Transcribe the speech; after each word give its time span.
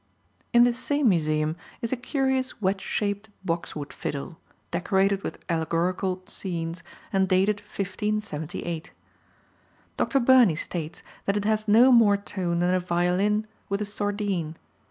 In 0.51 0.63
this 0.63 0.79
same 0.79 1.07
museum 1.09 1.55
is 1.79 1.91
a 1.91 1.95
curious 1.95 2.59
wedge 2.59 2.81
shaped 2.81 3.29
boxwood 3.45 3.93
fiddle, 3.93 4.39
decorated 4.71 5.21
with 5.21 5.45
allegorical 5.47 6.23
scenes, 6.25 6.81
and 7.13 7.29
dated 7.29 7.57
1578. 7.59 8.91
Dr. 9.97 10.19
Burney 10.19 10.55
states 10.55 11.03
that 11.25 11.37
it 11.37 11.45
has 11.45 11.67
no 11.67 11.91
more 11.91 12.17
tone 12.17 12.61
than 12.61 12.73
a 12.73 12.79
violin 12.79 13.45
with 13.69 13.79
a 13.79 13.85
sordine. 13.85 14.55